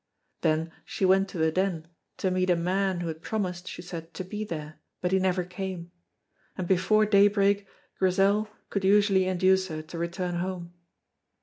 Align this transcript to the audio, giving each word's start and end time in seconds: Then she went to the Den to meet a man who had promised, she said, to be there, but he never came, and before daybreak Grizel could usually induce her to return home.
Then 0.41 0.71
she 0.83 1.05
went 1.05 1.29
to 1.29 1.37
the 1.37 1.51
Den 1.51 1.87
to 2.17 2.31
meet 2.31 2.49
a 2.49 2.55
man 2.55 3.01
who 3.01 3.07
had 3.07 3.21
promised, 3.21 3.67
she 3.67 3.83
said, 3.83 4.15
to 4.15 4.23
be 4.23 4.43
there, 4.43 4.79
but 4.99 5.11
he 5.11 5.19
never 5.19 5.43
came, 5.43 5.91
and 6.57 6.67
before 6.67 7.05
daybreak 7.05 7.67
Grizel 7.99 8.47
could 8.71 8.83
usually 8.83 9.25
induce 9.27 9.67
her 9.67 9.83
to 9.83 9.97
return 9.99 10.37
home. 10.37 10.73